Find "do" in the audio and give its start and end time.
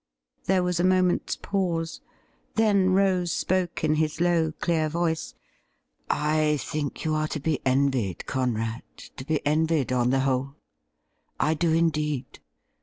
11.53-11.71